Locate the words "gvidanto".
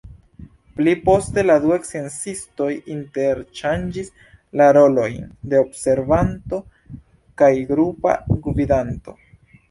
8.49-9.15